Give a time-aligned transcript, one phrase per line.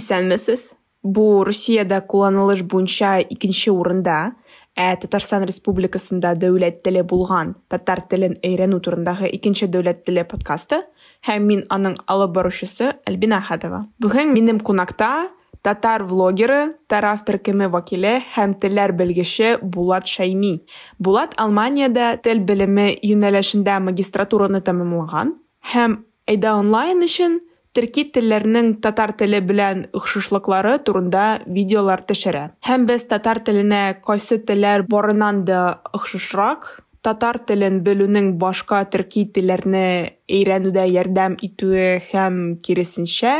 [0.00, 0.72] исәнмесез
[1.02, 4.18] бу русияда кулланылыш буенча икенче урында
[4.78, 10.82] ә татарстан республикасында дәүләт теле булган татар телен өйрәнү турындагы икенче дәүләт теле подкасты
[11.26, 13.86] һәм мин аның алып баручысы альбина ахатова.
[13.98, 15.30] Бүген минем кунакта
[15.62, 20.60] татар влогеры тараф төркеме вәкиле һәм телләр белгече булат шайми
[20.98, 25.34] булат алманияда тел белеме юнәлешендә магистратураны тәмамлаган
[25.72, 25.98] һәм
[26.30, 27.40] әйдә онлайн өчен
[27.78, 32.48] төрки телләрнең татар теле белән охшашлыклары турында видеолар төшерә.
[32.66, 35.78] Һәм без татар теленә кайсы телләр барыннан да
[37.06, 39.82] татар телен белүнең башка төрки телләрне
[40.26, 43.34] өйрәнүдә ярдәм итүе һәм киресенчә,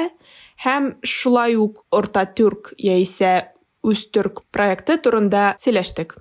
[0.62, 3.50] һәм шулай ук Орта Түрк яисә
[3.83, 6.14] Үз Түрк проекты турында сөйләштек.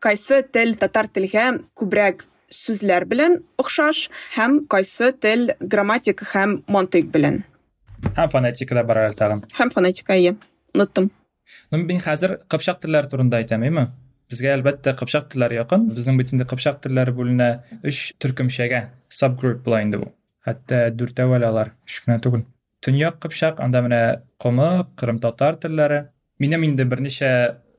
[0.00, 7.41] Кайсы тел татар телгә күбрәк сүзләр белән охшаш һәм кайсы тел грамматик һәм мантык белән
[8.17, 10.35] һәм фонетикада бар әле тагын һәм фонетика ие
[10.75, 11.09] оныттым
[11.71, 13.87] ну мин хәзер кыпчак телләре турында әйтәм әйме
[14.31, 17.49] безгә әлбәттә кыпчак телләре якын безнең бит инде кыпчак телләре бүленә
[17.87, 18.81] өч төркемчәгә
[19.19, 20.11] subgroup була инде бу
[20.47, 22.45] хәтта дүртәү әле алар өч кенә түгел
[22.85, 24.01] төньяк кыпчак анда менә
[24.41, 26.05] комык кырым татар телләре
[26.39, 27.31] минем инде берничә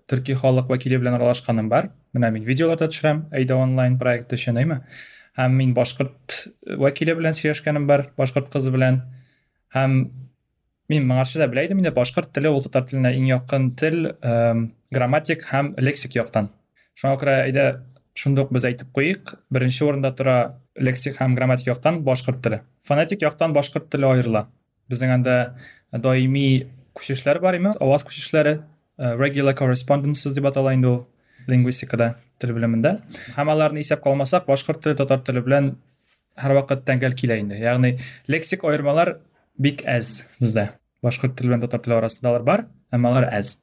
[0.07, 4.59] төрки халык вәкиле белән аралашканым бар менә мин видеолар да төшерәм әйдә онлайн проекты өчен
[4.61, 4.81] әйме
[5.39, 9.01] һәм мин башкорт вәкиле белән сөйләшкәнем бар башкорт кызы белән
[9.75, 9.97] һәм
[10.93, 13.99] мин моңарчы да белә идем инде башкорт теле ул татар теленә иң якын тел
[14.93, 16.51] грамматик һәм лексик яктан
[16.99, 17.67] шуңа күрә әйдә
[18.15, 20.37] шунда ук без әйтеп куйыйк беренче урында тора
[20.77, 24.47] лексик һәм грамматик яктан башкорт теле фонетик яктан башкорт теле аерыла
[24.93, 25.39] безнең анда
[25.93, 26.67] даими
[26.99, 28.59] күчешләр бар име аваз күчешләре
[28.99, 31.07] regular correspondences дип атала инде ул
[31.49, 32.97] лингвистикада тел белемендә
[33.37, 35.75] һәм аларны исәпкә алмасак башкорт теле татар теле белән
[36.43, 37.97] һәрвакыт тәңгәл килә инде ягъни
[38.29, 39.17] лексик аермалар
[39.59, 40.69] бик әз бездә
[41.03, 43.57] башкорт теле белән татар теле арасында алар бар әмма алар әз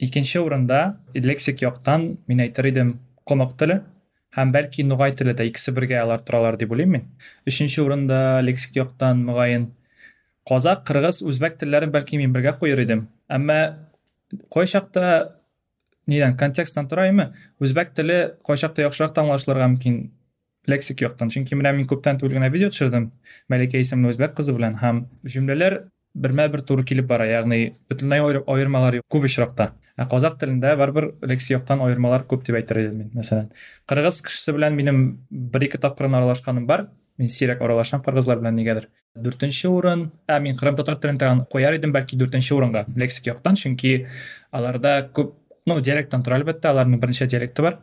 [0.00, 0.80] икенче урында
[1.14, 2.94] лексик яктан мин әйтер идем
[3.28, 3.82] комак теле
[4.36, 7.06] һәм бәлки нугай теле дә икесе бергә алар торалар дип уйлыйм мин
[7.50, 9.70] өченче урында лексик яктан мөгаен
[10.48, 13.58] казак кыргыз үзбәк телләрен бәлки мин бергә куер идем әмма
[14.54, 15.04] кай чакта
[16.06, 17.28] неден контексттан тора эми
[17.60, 20.00] өзбек тили кай жакта жакшыраак аңлашылырга мүмкүн
[20.70, 23.10] лексик жактан чүнки мына мен көптөн түгел гана видео түшүрдүм
[23.48, 25.80] малика эсимli өзбек кызы менен һәм жүмлелер
[26.14, 31.58] бирме бир туура келип бара ягни бүтүнлөй айырмалар көп очракта а казак тилинде барбир лексик
[31.58, 33.50] жактан айырмалар көп деп айтар элем мен маселен
[33.86, 36.88] кыргыз кишиси менен менин бир эки тапкыр аралашканым бар
[37.18, 41.74] мен сирек аралашам кыргызлар менен эмнегедир дүртүнчү орун а мен кырым татар тилин тагын кояр
[41.74, 44.06] идим балки дүртүнчү орунга лексик жактан чүнки
[44.50, 45.34] аларда көп
[45.66, 47.78] ну диалекттан тора албетте алардын бир нече диалекти бар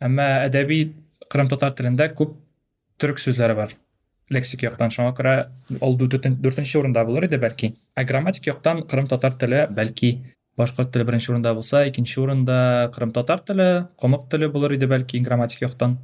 [0.00, 0.80] әмма әдәби
[1.28, 2.36] кырым татар тилинде көп
[3.00, 3.74] түрк сүзләре бар
[4.34, 5.34] лексик яктан шуңа күрә
[5.80, 10.18] ул дүртенче урында булыр иде бәлки ә грамматик яктан кырым татар теле бәлки
[10.58, 13.68] башкорт теле беренче урында булса икенче урында кырым татар теле
[14.00, 15.96] комук теле булыр иде бәлки грамматик яктан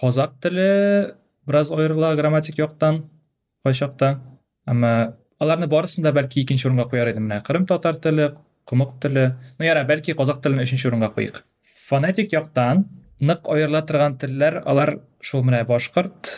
[0.00, 1.14] казак теле
[1.46, 3.04] бераз аерыла грамматик яктан
[3.64, 4.18] кайчакта
[4.66, 8.34] әмма аларны барысын да бәлки икенче урынга куяр идем менә кырым татар теле
[8.64, 11.44] комук теле ну яра бәлки казак телен өченче урынга куйыйк
[11.88, 12.86] фонетик яктан
[13.20, 16.30] нык аерыла торган телләр алар шул менә башкорт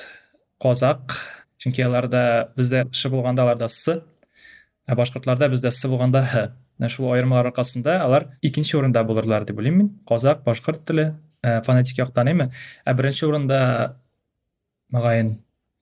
[0.62, 1.15] казак
[1.62, 4.00] чөнки аларда бездә ш булганда аларда с
[4.87, 9.60] ә башкортларда бездә с булганда х менә шул аермалар аркасында алар икенче урында булырлар дип
[9.60, 11.12] уйлыйм мин казак башкорт теле
[11.43, 12.50] фонетик яктан эми
[12.87, 13.60] ә беренче урында
[14.91, 15.37] мөгаен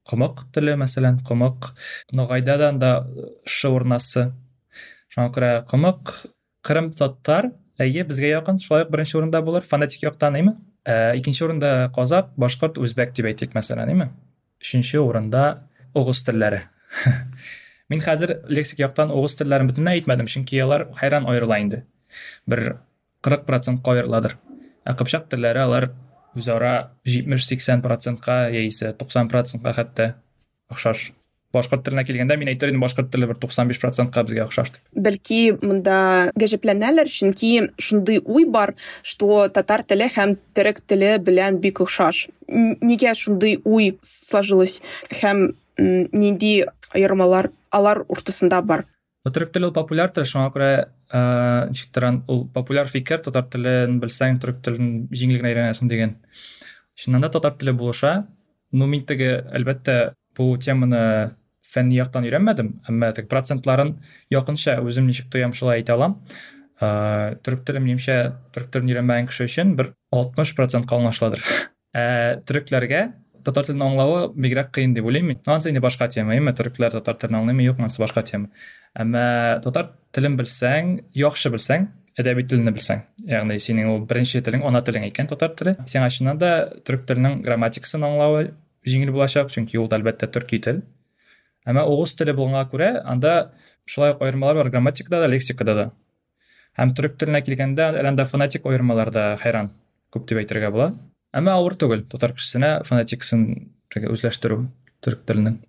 [0.08, 1.72] комук теле мәсәлән комук
[2.12, 2.92] ногайда да анда
[3.46, 4.28] ш урынына с
[5.08, 6.12] шуңа күрә комук
[6.66, 7.50] кырым татар
[7.80, 10.56] әйе безгә якын шулай ук беренче урында булыр фонетик яктан эми
[10.86, 14.10] икенче урында казак башкорт үзбәк дип әйтик мәсәлән эми
[14.60, 15.44] өченче урында
[15.96, 16.62] оғыз телләре
[17.90, 21.84] мин хәзер лексик яктан оғыз телләрен бөтенләй әйтмәдем чөнки алар хайран аерыла инде
[22.46, 22.76] бер
[23.24, 24.36] кырык процентка аерыладыр
[24.84, 25.90] ә кыпчак телләре алар
[26.36, 26.74] үзара
[27.06, 30.12] җитмеш сиксән процентка яисә туксан процентка хәтта
[30.70, 31.10] охшаш
[31.55, 35.03] Башкорт теленә килгәндә мин әйтер идем башкорт теле бер туксан биш процентка безгә охшаш дип
[35.07, 35.97] бәлки монда
[36.39, 42.27] гаҗәпләнәләр чөнки шундый уй бар что татар теле һәм төрек теле белән бик охшаш.
[42.47, 44.81] Нигә шундый уй сложилось
[45.21, 48.85] һәм нинди аермалар алар уртасында бар?
[49.25, 50.71] Төрек теле ул популяр тел шуңа күрә
[51.69, 56.17] ничектер ул популяр фикер татар телен белсәң төрек телен җиңел генә өйрәнәсең дигән.
[56.95, 58.25] Чыннан да татар теле булыша.
[58.71, 61.35] Ну мин теге әлбәттә бу теманы
[61.74, 63.94] фәнни яктан өйрәнмәдем әмма теге процентларын
[64.32, 66.16] якынча үзем ничек тоям шулай әйтә алам
[66.80, 68.16] төрек теле минемчә
[68.54, 71.44] төрек телен өйрәнмәгән кеше өчен бер алтмыш процентка аңлашыладыр
[71.94, 73.02] ә төрекләргә
[73.44, 77.18] татар телен аңлавы бигрәк кыен дип уйлыйм мин анысы инде башка тема эме төрекләр татар
[77.20, 78.50] телен аңлыймы юкмы анысы башка тема
[78.98, 81.88] әмма татар телен белсәң яхшы белсәң
[82.20, 86.40] әдәби телне белсәң ягъни синең ул беренче телең ана телең икән татар теле сиңа чыннан
[86.40, 86.52] да
[86.84, 88.50] төрек теленең грамматикасын аңлавы
[88.88, 90.82] җиңел булачак чөнки ул әлбәттә төрки тел
[91.65, 93.35] әмма угыз теле булганга күрә анда
[93.85, 95.85] шулай ук аермалар бар грамматикада да лексикада да.
[96.79, 99.71] Һәм төрек теленә килгәндә әле анда фонетик аермалар да хәйран
[100.13, 100.91] күп дип әйтергә була.
[101.35, 103.47] Әмма авыр түгел татар кешесенә фонетикасын
[103.95, 104.65] үзләштерү
[105.03, 105.61] төрек теленең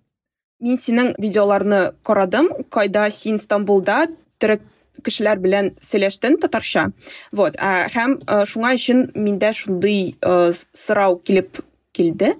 [0.59, 2.49] мин синең видеоларны карадым.
[2.73, 4.05] Кайда син стамбулда
[4.41, 4.63] төрек
[5.05, 6.87] кешеләр белән сөйләштең татарча?
[7.31, 7.57] Вот
[7.93, 8.17] һәм
[8.49, 10.15] шуңа өчен миндә шундый
[10.73, 11.61] сорау килеп
[11.93, 12.33] килде.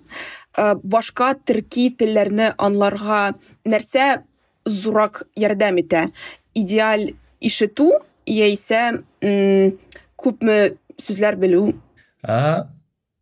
[0.83, 4.24] Башка төрки телләрне аңларга нәрсә
[4.65, 6.07] зурак ярдәм итә?
[6.57, 7.92] Идеаль ишетү
[8.27, 9.04] яисә
[10.18, 10.57] күпме
[10.98, 11.68] сүзләр белү?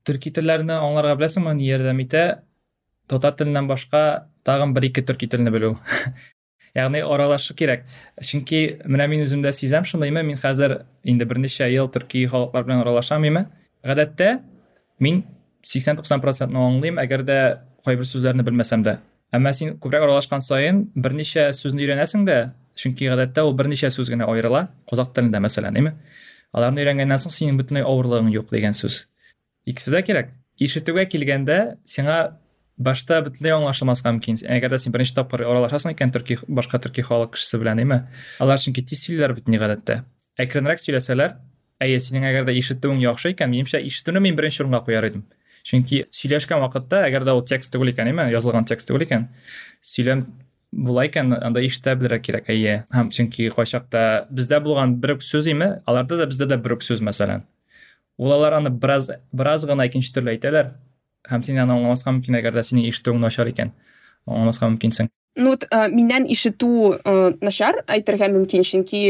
[0.06, 2.26] Төрки телләрне аңларга беләсеңме ни ярдәм итә?
[3.10, 5.76] Татар теленнән башка тагын бер ике төрки телне белү.
[6.76, 7.86] Ягъни аралашу кирәк.
[8.22, 10.24] Чөнки менә мин үзем дә сизәм шундаймы?
[10.28, 13.46] Мин хәзер инде берничә ел төрки халыклар белән аралашам име
[13.86, 14.40] гадәттә
[15.00, 15.24] мин
[15.66, 17.40] сиксән туксан процентны аңлыйм әгәр дә
[17.86, 19.00] кайбер сүзләрне белмәсәм дә
[19.34, 22.38] әмма син күбрәк аралашкан саен берничә сүзне өйрәнәсең дә
[22.78, 25.96] чөнки гадәттә ул берничә сүз генә аерыла казак телендә мәсәлән име
[26.54, 29.06] аларны өйрәнгәннән соң синең бөтенләй авырлыгың юк дигән сүз
[29.66, 31.60] икесе дә кирәк ишетүгә килгәндә
[31.90, 32.20] сиңа
[32.78, 37.36] башта бөтенләй аңлашылмаска мөмкин әгәр дә син беренче тапкыр аралашасың икән төрки башка төрки халык
[37.36, 38.02] кешесе белән име
[38.44, 40.02] алар чөнки тиз сөйлиләр ни гадәттә
[40.44, 41.38] әкренрәк сөйләсәләр
[41.84, 45.24] әйе синең әгәр дә ишетүең яхшы икән минемчә ишетүне мин беренче урынга куяр идем
[45.66, 49.28] чөнки сөйләшкән вакытта әгәр дә ул текст түгел икән име язылган текст түгел икән.
[49.82, 50.22] Сөйләм
[50.72, 52.78] була икән анда ишетә белергә кирәк әйе.
[52.94, 57.02] Һәм чөнки кайчакта бездә булган үк сүз име аларда да бездә дә бер үк сүз
[57.02, 57.46] мәсәлән.
[58.18, 60.76] Ул алар аны бераз бераз гына икенче төрле әйтәләр.
[61.30, 63.74] Һәм син аны аңламаска мөмкин әгәр дә синең ишетүең начар икән
[64.28, 65.10] аңламаска мөмкинсең.
[65.36, 66.96] Ну вот миннән ишетү
[67.44, 69.02] начар әйтергә мөмкин чөнки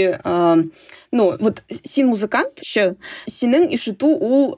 [1.14, 2.96] ну вот син музыкантчы
[3.30, 4.56] синең ишетү ул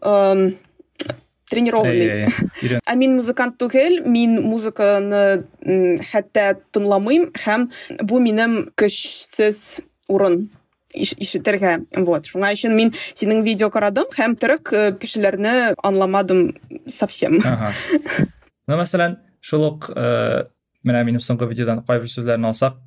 [1.49, 2.27] тренированный.
[2.83, 5.43] Ә мин музыкант түгел мин музыканы
[6.11, 7.67] хәтта тыңламыйм һәм
[8.03, 10.47] бу минем көчсез урын
[10.95, 11.77] ишетергә.
[12.07, 16.49] Вот шуңа өчен мин синең видео карадым һәм төрек кешеләрне аңламадым
[16.87, 17.39] совсем.
[18.67, 22.81] Ну мәсәлән шул ук менә минем соңгы видеодан кайбер сүзләрне алсак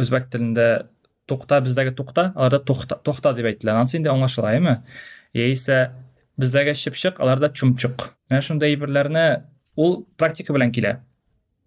[0.00, 0.86] үзбәк телендә
[1.28, 3.74] тукта бездәге тукта аларда тукта дип әйтелә.
[3.76, 4.54] Анысы инде аңлашыла
[5.36, 5.80] яисә
[6.37, 9.25] бездәге чыпчык аларда чумчук менә шундай әйберләрне
[9.77, 10.99] ул практика белән килә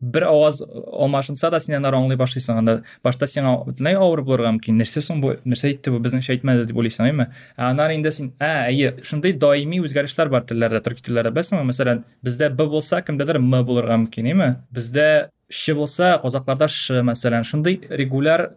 [0.00, 2.74] бер аваз алмашынса да син аны аңлый башлыйсың анда
[3.04, 6.76] башта сиңа бөтенләй авыр булырга мөмкин нәрсә соң бу нәрсә әйтте бу безнеңчә әйтмәде дип
[6.76, 11.64] уйлыйсың әйме аннан инде син ә әйе шундый даими үзгәрешләр бар телләрдә төрки телләрдә беләсеңме
[11.70, 15.08] мәсәлән бездә б булса кемдәдер м булырга мөмкин әйме бездә
[15.48, 18.50] ш булса казакларда ш мәсәлән шундый регуляр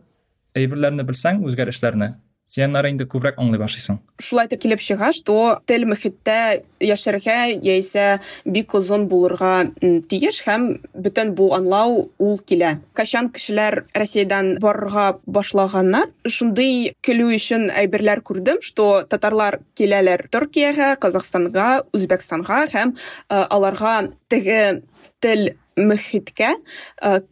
[0.57, 2.16] әйберләрне белсәң үзгәрешләрне
[2.52, 3.99] сен ары инде күбрәк аңлый башлыйсың.
[4.21, 11.32] Шулай итеп килеп чыга что тел мөхиттә яшәргә яисә бик озын булырга тиеш һәм бөтен
[11.38, 12.75] бу аңлау ул килә.
[12.92, 21.87] Качан кешеләр россиядан барырга башлаганнар шундый көлү өчен әйберләр күрдем что татарлар киләләр төркиягә казакстанга
[21.97, 22.97] үзбәкстанга һәм
[23.28, 24.82] аларга теге
[25.25, 26.50] тел мөхиткә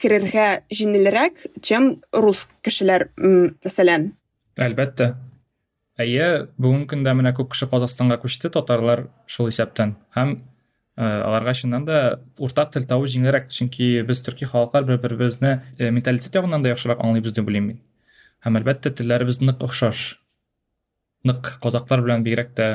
[0.01, 4.15] керергә җиңелрәк чем рус кешеләр мәсәлән.
[4.67, 5.15] Әлбәттә.
[6.01, 9.97] Әйе бүгенге көндә менә күп кеше казакстанга күчте татарлар шул исәптән.
[10.17, 10.39] Һәм
[11.01, 11.99] аларга чыннан да
[12.39, 17.37] уртак тел табу җиңелрәк чөнки без төрки халыклар бер беребезне менталитет ягыннан да яхшырак аңлыйбыз
[17.37, 17.81] дип уйлыйм мин.
[18.45, 20.21] Һәм әлбәттә телләребез нык охшаш.
[21.25, 22.69] Нык казаклар белән бигрәк тә.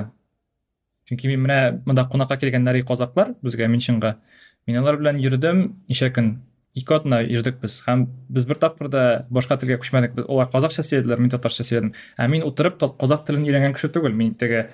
[1.10, 4.18] Чөнки мин менә монда кунакка килгәннәр казаклар безгә минчинга
[4.66, 6.40] мин алар белән йөрдем ничә көн?
[6.76, 11.24] Ике атна йөрдек без һәм без бер тапкыр да башка телгә күчмәдек алар казакча сөйләделәр
[11.24, 11.94] мин татарча сөйләдем.
[12.20, 14.14] Ә мин утырып казак телен өйрәнгән кеше түгел.
[14.14, 14.70] Мин теге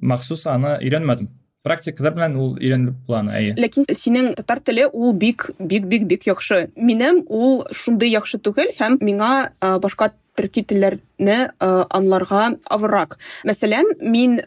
[0.00, 1.30] махсус аны өйрәнмәдем
[1.66, 3.56] практикада белән ул өйрәнелеп була әйе.
[3.58, 6.66] Ләкин синең татар теле ул бик бик бик бик яхшы.
[6.76, 9.32] Минем ул шундый яхшы түгел һәм миңа
[9.82, 13.18] башка төрки телләрне аңларга авыррак.
[13.48, 14.38] Мәсәлән мин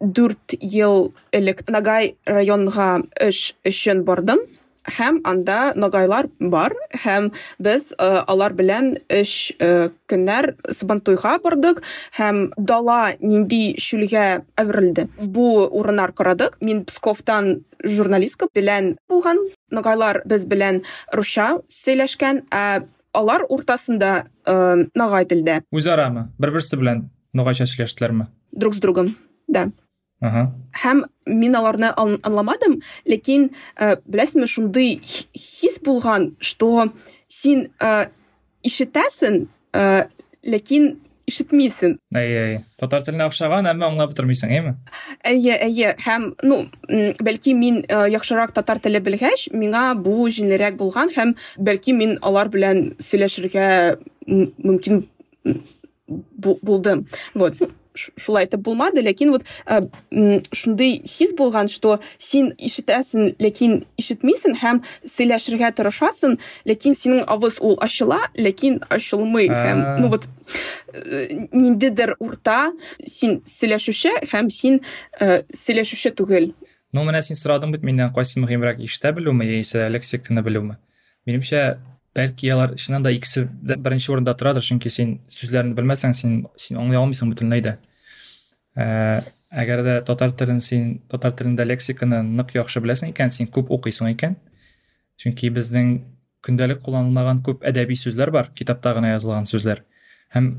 [0.00, 4.40] дүрт ел элек нагай районга эш өчен бардым.
[4.88, 6.74] Һәм анда ногайлар бар.
[7.04, 11.82] Һәм без алар белән эш көннәр сабантуйга бардык
[12.18, 16.58] һәм дала нинди шүлгә әверелде бу урыннар карадык.
[16.60, 19.38] Мин псковтан журналистка белән булган.
[19.70, 20.82] Ногайлар без белән
[21.14, 22.84] русча сөйләшкән ә
[23.14, 24.26] алар уртасында
[24.94, 25.60] ногай телдә.
[25.72, 26.28] Үзарамы?
[26.38, 28.30] Бер берсе белән ногайча сөйләштеләрме?
[28.52, 29.16] Друг с другом
[29.50, 29.70] да.
[30.82, 36.92] Һәм мин аларны аңламадым ләкин ә, беләсеңме шундый хи- хис булган что
[37.28, 38.08] син ә,
[38.62, 40.08] ишетәсең ә,
[40.44, 40.98] ләкин
[41.30, 41.96] ишетмисең.
[42.16, 42.60] Әйе, әйе.
[42.80, 44.72] Татар теленә охшаган, әмма аңлап бетермисең, әйме?
[45.30, 45.92] әйе әйе.
[46.02, 46.64] Һәм ну
[47.22, 52.96] бәлки мин яхшырак татар теле белгәч миңа бу җиңелрәк булган һәм бәлки мин алар белән
[52.98, 53.68] сөйләшергә
[54.26, 55.04] мөмкин
[56.66, 57.06] булдым.
[57.34, 57.54] Вот.
[57.94, 59.02] Шулай итеп булмады.
[59.04, 66.94] Ләкин вот м, шундый хис булган что син ишетәсең ләкин ишетмисең һәм сөйләшергә тырышасың ләкин
[66.94, 70.28] синең авыз ул ачыла ләкин ачылмый һәм ну вот
[70.94, 72.72] э, ниндидер урта
[73.06, 74.80] син сөйләшүче һәм син
[75.20, 76.52] э, сөйләшүче түгел.
[76.92, 80.74] Ну, менә син сорадың бит миннән кайсы мөһимрәк ишетә белүме яисә лексиканы белүме?
[81.28, 81.78] Минемчә,
[82.15, 86.79] бәлки алар чыннан да икесе дә беренче урында торадыр, чөнки син сүзләрне белмәсәң, син син
[86.79, 87.75] аңлый алмыйсың бөтенләй дә.
[88.79, 88.85] Ә,
[89.51, 94.13] әгәр дә татар телен син татар телендә лексиканы нык яхшы беләсең икән, син күп укыйсың
[94.15, 94.39] икән.
[95.19, 95.91] Чөнки безнең
[96.45, 99.83] көндәлек кулланылмаган күп әдәби сүзләр бар, китапта гына язылган сүзләр.
[100.35, 100.51] Һәм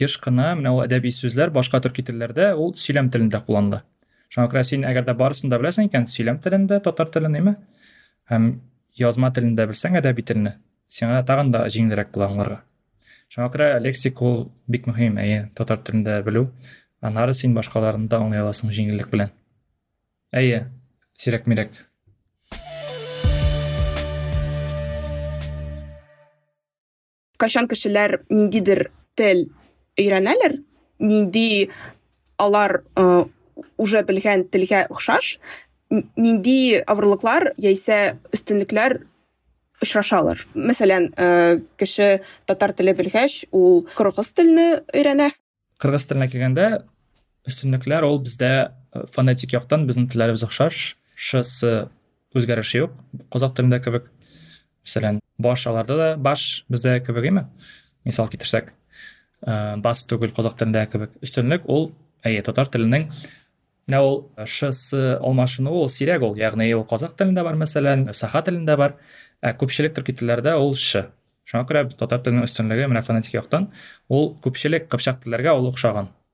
[0.00, 3.84] еш кына менә ул әдәби сүзләр башка төрки телләрдә ул сөйләм телендә кулланыла.
[4.32, 7.54] Шуңа күрә син әгәр дә барысын да беләсең икән, сөйләм телендә татар телен име?
[8.32, 8.48] Һәм
[8.97, 10.55] язма телендә белсәң әдәби телне,
[10.87, 12.61] сиңа тагын да җиңелрәк була аңларга.
[13.31, 14.19] Шуңа күрә лексик
[14.67, 16.49] бик мөһим, әйе, татар телендә белү.
[17.01, 19.31] Аннары син башкаларын да аңлый аласың җиңеллек белән.
[20.31, 20.67] Әйе,
[21.17, 21.87] сирәк-мирәк.
[27.41, 29.47] кашан кешеләр ниндидер тел
[29.97, 30.59] өйрәнәләр
[31.01, 31.71] нинди
[32.41, 33.05] алар э,
[33.81, 35.33] уже белгән телгә охшаш
[35.91, 39.01] н- нинди авырлыклар яисә өстенлекләр
[39.81, 45.31] очрашалар мәсәлән э, кеше татар теле белгәч ул кыргыз телене өйрәнә
[45.81, 46.67] Кыргыз теленә килгәндә
[47.49, 48.51] өстенлекләр ул бездә
[48.93, 51.71] э, фонетик яктан безнең телләребез охшаш, шсы
[52.37, 52.93] үзгәреше юк.
[53.33, 54.05] Казак телендә кебек.
[54.85, 57.47] Мәсәлән, баш аларда да баш бездә кебек име?
[58.05, 58.71] Мисал китерсәк,
[59.41, 61.17] э, бас түгел казак телендә кебек.
[61.25, 61.91] Өстенлек ул
[62.23, 63.09] әйе татар теленең
[63.89, 68.77] менә ул шсы алмашыну ул сирәк ул, ягъни ул казак телендә бар мәсәлән, саха телендә
[68.77, 68.95] бар,
[69.41, 71.07] ә күпчелек төрки телләрдә ул ш.
[71.49, 73.71] Шуңа күрә татар теленең өстенлеге менә фонетик яктан
[74.07, 75.73] ул күпчелек кыпчак телләргә ул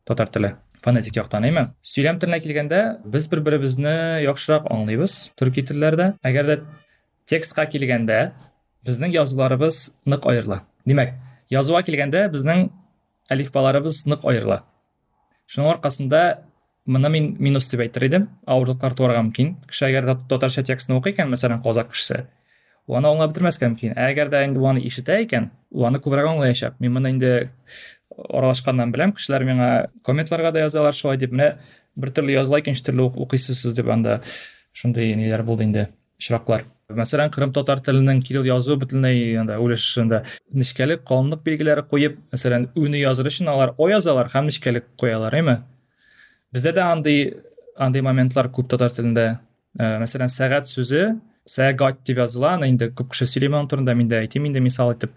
[0.08, 6.14] татар теле фонетик яктан әйме сөйләм теленә килгәндә без бер беребезне яхшырак аңлыйбыз төрки телләрдә
[6.28, 6.58] әгәр дә
[7.28, 8.20] текстка килгәндә
[8.88, 11.16] безнең язуларыбыз нык аерыла димәк
[11.52, 12.70] язуга килгәндә безнең
[13.34, 14.62] әлифбаларыбыз нык аерыла
[15.52, 15.74] шуның
[16.88, 21.14] моны мин минус дип әйтер идем авырлыклар туарга мөмкин кеше әгәр дә татарча текстны укый
[21.14, 22.24] икән мәсәлән казак кешесе
[22.88, 26.30] ул аны аңлап бетермәскә мөмкин әгәр дә инде ул аны ишетә икән ул аны күбрәк
[26.32, 27.34] аңлаячак мин моны инде
[28.18, 29.68] аралашканнан беләм кешеләр миңа
[30.08, 31.58] комментларга да язалар шулай дип менә
[31.96, 34.22] бер төрле языла икенче төрле ук- укыйсыз дип анда
[34.74, 35.88] шундый ниләр булды инде
[36.22, 40.24] очраклар мәсәлән кырым татар теленең кирилл язуы бөтенләй анда үлешендә
[40.56, 45.58] нечкәлек калынлык билгеләре куеп мәсәлән үне языр өчен алар о язалар һәм нечкәлек куялар әйме?
[46.54, 47.20] Бездә дә андый
[47.78, 49.28] андый моментлар күп татар телендә
[49.78, 51.04] Ә, мәсәлән сәгать сүзе
[51.46, 54.96] сәгать дип языла аны инде күп кеше сөйли моның турында мин дә әйтим инде мисал
[54.96, 55.12] итеп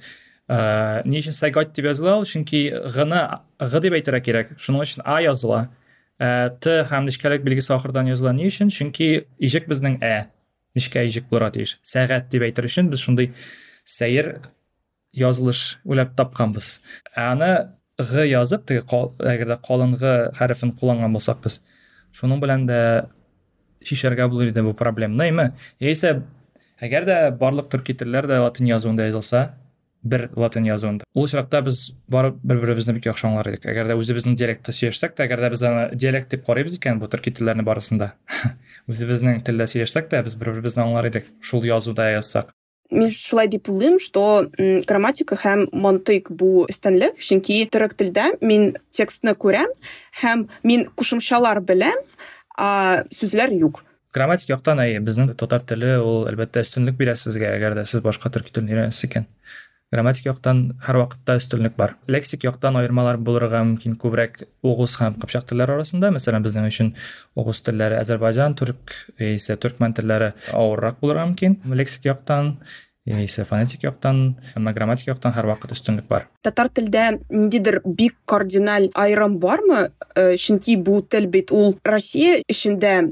[0.50, 3.22] Ә, ни өчен сәгать дип языла ул чөнки гны
[3.56, 5.62] г дип әйтергә кирәк шуның өчен а языла
[6.20, 10.28] Ә, т һәм нечкәлек билгесе ахырдан языла ни өчен чөнки ижек безнең ә
[10.76, 13.32] нечкә ижек булырга тиеш сәгать дип әйтер өчен без шундый
[13.88, 14.42] сәер
[15.16, 16.82] язылыш уйлап тапканбыз
[17.16, 17.52] Ә аны
[17.99, 21.61] г язып теге кал- әгәр дә калын г хәрефен кулланган булсак без
[22.15, 22.79] шуның белән дә
[23.85, 26.17] шишәргә булыр иде бу проблеманы әйме яисә
[26.83, 29.45] әгәр дә барлык төрки телләр дә латин язуында язылса
[30.05, 33.97] бер латин язуында ул очракта без барып бер беребезне бик яхшы аңлар идек әгәр дә
[34.01, 37.65] үзебезнең диалектта сөйләшсәк тә әгәр дә без аны диалект дип карыйбыз икән бу төрки телләрне
[37.65, 38.11] барысында
[38.91, 42.53] үзебезнең телдә сөйләшсәк тә без бер беребезне аңлар идек шул язуда язсак
[42.90, 44.50] мин шулай дип уйлыйм что
[44.86, 49.70] грамматика һәм мантык бу өстенлек чөнки төрек телдә мин текстны күрәм
[50.22, 51.98] һәм мин кушымчалар беләм
[52.60, 53.84] а сүзләр юк.
[54.14, 58.30] Грамматик яктан әйе безнең татар теле ул әлбәттә өстенлек бирә сезгә әгәр дә сез башка
[58.34, 59.24] төрки телен өйрәнәсез
[59.93, 65.75] грамматик яктан һәрвакытта өстенлек бар лексик яктан аермалар булырга мөмкин күбрәк угыз һәм кыпчак телләр
[65.75, 66.91] арасында мәсәлән безнең өчен
[67.39, 72.55] угыз телләре әзербайҗан төрк яисә төркмән телләре авыррак булырга мөмкин лексик яктан
[73.08, 76.26] яисә фонетик яктан әмма грамматик яктан һәрвакыт өстенлек бар.
[76.44, 79.90] Татар телдә ниндидер бик кардиналь айрым бармы?
[80.14, 83.10] Э, чөнки бу тел бит ул россия эчендә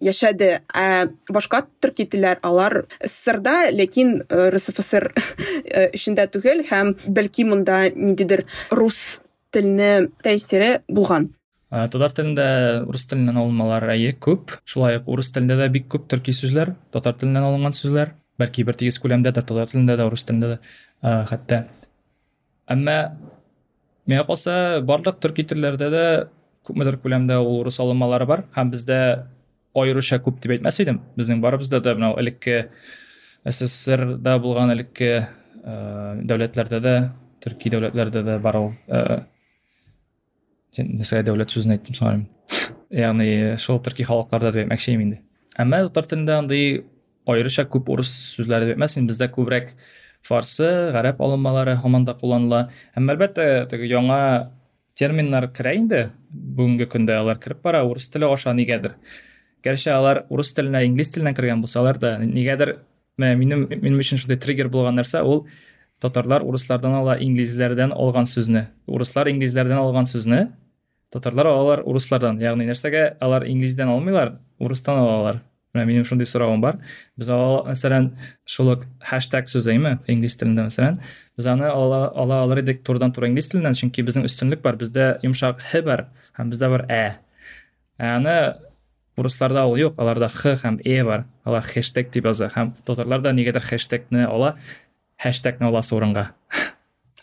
[0.00, 0.60] яшәде.
[0.68, 7.88] Ә башка төрки телләр алар сссрда ләкин э, рсфср э, эчендә түгел һәм бәлки монда
[7.94, 9.20] ниндидер рус
[9.54, 11.32] телене тәэсире булган.
[11.74, 14.52] Татар телендә урыс теленнән алынмалар әйе күп.
[14.68, 18.12] Шулай ук урыс телендә дә бик күп төрки сүзләр татар теленнән алынган сүзләр.
[18.40, 21.64] Бәлки бер тигез күләмдәдер татар телендә дә урыс телендә дә хәтта.
[22.70, 22.96] Әмма
[24.10, 26.04] миңа калса барлык төрки телләрдә дә
[26.64, 28.44] күпмедер күләмдә ул урыс алынмалары бар.
[28.56, 29.00] Һәм бездә
[29.74, 32.68] аеруча күп дип әйтмәс идем безнең барыбызда да менә элекке
[33.44, 35.26] сссрда булган элекке
[35.64, 36.94] дәүләтләрдә дә
[37.44, 38.70] төрки дәүләтләрдә дә бар ул
[40.78, 42.26] нәрсәгә дәүләт сүзен әйттем саныйм
[43.04, 45.20] ягъни шул төрки халыкларда дип әйтмәкче инде
[45.58, 46.84] әмма татар телендә андый
[47.29, 49.73] аеруча күп урыс сүзләре дип әйтмәс бездә күбрәк
[50.25, 54.19] фарсы гарәп алынмалары һаман да кулланыла һәм әлбәттә теге яңа
[54.99, 58.97] терминнар керә инде бүгенге көндә алар кереп бара урыс теле аша нигәдер
[59.63, 62.77] гәрчә алар урыс теленә инглиз теленнән кергән булсалар да нигәдер
[63.19, 65.45] менә минем минем өчен шундай триггер булган нәрсә ул
[66.03, 70.47] татарлар урыслардан ала инглизләрдән алган сүзне урыслар инглизләрдән алган сүзне
[71.11, 75.41] татарлар алалар урыслардан ягъни нәрсәгә алар инглиздән алмыйлар урыстан алалар
[75.74, 76.78] Минем шундый соравым бар
[77.18, 78.12] мәсәлән
[78.46, 81.00] шул ук хэштег сүзейме инглиз телендә мәсәлән
[81.36, 85.18] без аны ала ала алыр идек турыдан туры инглиз теленнән чөнки безнең өстенлек бар бездә
[85.26, 86.06] йомшак х бар
[86.38, 87.02] һәм бездә бар ә
[87.98, 88.54] аны
[89.18, 93.32] урысларда ул юк аларда х һәм э бар алар хэштег дип яза һәм татарлар да
[93.32, 94.54] нигәдер хэштегны ала
[95.18, 96.30] хэштегны аласы урынга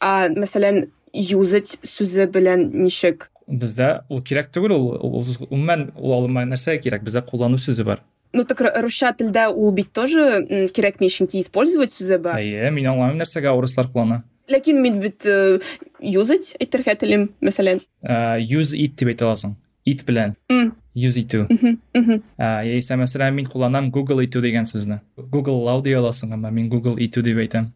[0.02, 6.78] а мәсәлән юзать сүзе белән ничек бездә ул кирәк түгел ул umuman ул алынмаган нәрсә
[6.84, 8.04] кирәк бездә куллану сүзе бар
[8.34, 13.22] ну так русча телдә ул бит тоже кирәкми чөнки использовать сүзе бар әйе мин аңламыйм
[13.22, 14.22] нәрсәгә урыслар куллана
[14.52, 15.28] ләкин мин бит
[16.00, 17.84] юзать әйтергә телим мәсәлән
[18.40, 20.36] use it дип әйтә аласың it белән
[20.96, 21.46] use итү
[22.38, 26.98] яисә мәсәлән мин кулланам google итү дигән сүзне google лау дия аласың әмма мин google
[27.04, 27.72] итү дип әйтәм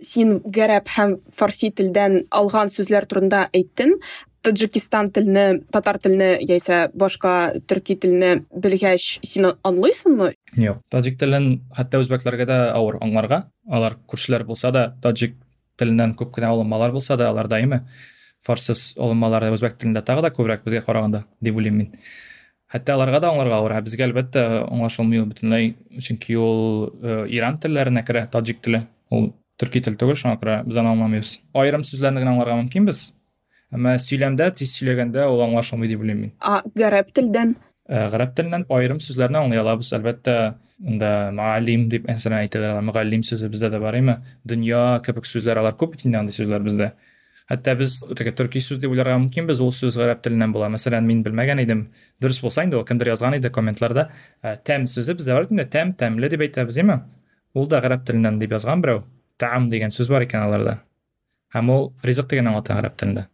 [0.00, 3.96] син гарәп һәм фарси телдән алган сүзләр турында әйттең
[4.48, 10.32] таджикистан телене татар телене яисә башка төрки телене белгәч син аңлыйсыңмы?
[10.56, 13.44] Юк таджик телен хәтта үзбәкләргә дә авыр аңларга.
[13.68, 15.36] Алар күршеләр булса да таджик
[15.78, 17.84] теленнән күп кенә алынмалар булса да алар даими
[18.44, 21.92] фарсыз алынмалар үзбәк телендә тагы да күбрәк безгә караганда дип уйлыйм мин.
[22.72, 23.74] Хәтта аларга да аңларга авыр.
[23.84, 25.74] Безгә әлбәттә аңлашылмый ул бөтенләй.
[26.04, 26.90] Чөнки ул
[27.32, 28.84] иран телләренә керә таджик теле.
[29.10, 31.38] Ул төрки тел түгел шуңа күрә без аны аңламыйбыз.
[31.56, 33.08] Аерым сүзләрне генә аңларга мөмкинбез.
[33.74, 36.32] Әмма сөйләмдә тиз сөйләгәндә ул аңлашылмый дип уйлыйм мин.
[36.40, 37.56] А гарәп телдән?
[37.88, 40.34] Гарәп теленнән аерым сүзләрне аңлый алабыз әлбәттә
[40.84, 42.82] анда мөгаллим дип мәсәлән әйтәләр.
[42.84, 46.66] Мөгаллим сүзе бездә дә бар име дөнья кебек сүзләр алар күп бит инде андый сүзләр
[46.66, 46.90] бездә.
[47.48, 50.68] Хәтта без теге төрки сүз дип уйларга мөмкинбез ул сүз гарәп теленнән була.
[50.68, 51.86] Мәсәлән мин белмәгән идем.
[52.20, 54.10] Дөрес булса инде ул кемдер язган иде комментларда.
[54.68, 57.00] Тәм сүзе бездә бар инде тәм тәмле дип әйтәбез име
[57.56, 59.00] ул да гарәп теленнән дип язган берәү.
[59.40, 60.78] Таам дигән сүз бар икән аларда.
[61.56, 63.28] Һәм ул ризык дигән аңлата гарәп телендә.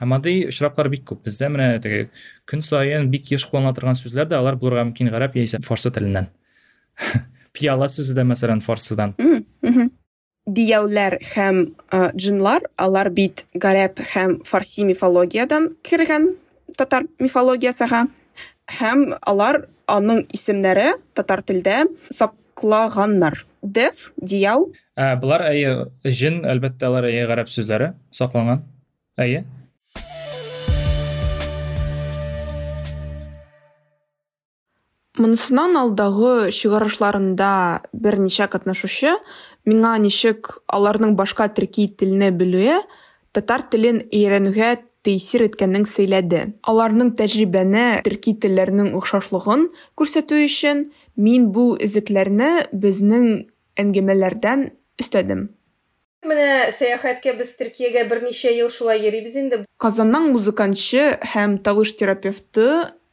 [0.00, 2.08] Һәм андый очраклар бик күп бездә менә теге
[2.48, 6.30] көн саен бик еш кулланыла торган сүзләр дә алар булырга мөмкин гарәп яисә фарсы теленнән
[7.56, 9.14] пияла сүзе дә мәсәлән фарсыдан.
[10.50, 11.60] Дияүләр һәм
[12.16, 16.30] джинлар алар бит гарәп һәм фарси мифологиядан кергән
[16.78, 18.06] татар мифологиясыга
[18.78, 21.84] һәм алар аның исемнәре татар телдә
[22.14, 23.44] саклаганнар.
[23.62, 24.70] Деф дияу.
[24.96, 28.64] Булар әйе жин әлбәттә алар әйе гарәп сүзләре сакланган
[29.20, 29.44] әйе.
[35.18, 37.50] Монысынан алдагы чыгарышларында
[37.90, 39.16] берничә катнашучы
[39.66, 42.76] миңа ничек аларның башка төрки телене белүе
[43.34, 44.70] татар телен өйрәнүгә
[45.06, 46.42] тәэсир иткәнен сөйләде.
[46.68, 49.66] Аларның тәҗрибәне, төрки телләренең охшашлыгын
[49.98, 53.26] күрсәтү өчен мин бу изекләрне безнең
[53.80, 54.68] әңгәмәләрдән
[55.00, 55.48] өстәдем.
[56.20, 59.62] Менә сәяхәткә без Төркиягә берничә ел шулай йөрибез инде.
[59.80, 62.66] Казанның музыканчы һәм тавыш терапевты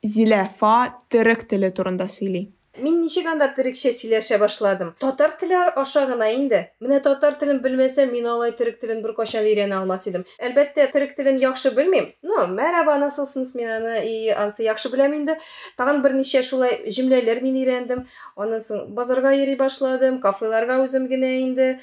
[0.06, 0.76] Зиләфа
[1.10, 2.48] төрек теле турында сөйли.
[2.78, 4.92] Мин ничек анда төрекчә сөйләшә башладым.
[5.02, 6.60] Татар теле аша гына инде.
[6.84, 10.24] Менә татар телен белмәсәм, мин алай төрек телен бер өйрәнә алмас идем.
[10.38, 12.12] Әлбәттә, төрек телен яхшы белмим.
[12.22, 15.40] Ну, мәрәба, насылсыз мин аны и ансы яхшы беләм инде.
[15.78, 18.06] Тагын берничә шулай җөмләләр мин өйрәндем.
[18.36, 21.80] Аннан соң базарга йөри башладым, кафеларга үзем генә инде.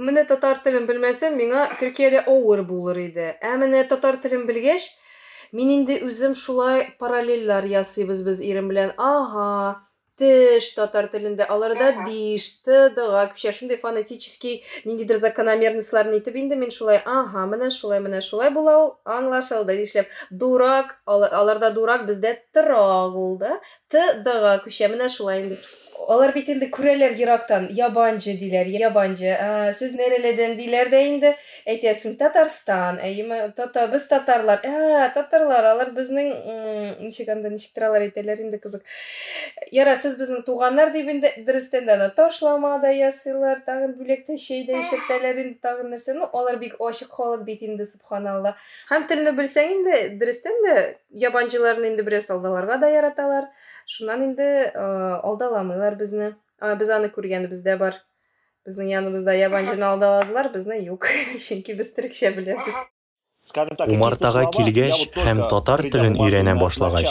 [0.00, 3.34] Менә татар телен белмәсәм, миңа Төркиядә авыр булыр иде.
[3.44, 4.88] Ә менә татар телен белгәч,
[5.52, 8.94] мин инде үзем шулай параллельләр ясыйбыз без ирем белән.
[8.96, 9.82] Ага,
[10.18, 16.70] теш татар телендә аларда диш т дга күчә шундый фонетический ниндидер закономерностьларны итеп инде мин
[16.70, 17.02] шулай.
[17.04, 18.90] Ага менә шулай менә шулай була ул.
[19.04, 23.60] Аңлашылды дишләп дурак аларда дурак бездә торак ул да.
[23.88, 25.60] Т дга күчә менә шулай инде.
[26.10, 31.32] Алар бит инде күрәләр ерактан ябанчы диләр ябанчы ә, сез нереледән диләр дә инде
[31.68, 36.30] әйтәсең татарстан әйеме тата без татарлар ә татарлар алар безнең
[37.02, 38.86] ничек анда ничектер алар әйтәләр инде кызык
[39.74, 44.80] яра сез безнең туганнар дип инде дөрестән дә ташлама да ясыйлар тагын бүләктә чәй дә
[44.82, 48.56] эчертәләр инде тагын нәрсә ну алар бик ачык халык бит инде субханалла
[48.90, 50.76] һәм телне белсәң инде дөрестән дә
[51.26, 53.48] ябанчыларны инде бераз алдаларга да яраталар
[53.86, 56.32] шуннан инде алдаламыйлар безне.
[56.60, 57.98] Без аны күргәнебездә бар.
[58.66, 61.08] Безнең яныбызда ябанчыны алдаладылар безне юк.
[61.46, 62.76] Чөнки без төрекчә беләбез.
[63.90, 67.10] Умартага килгәч һәм татар телен өйрәнә башлагач.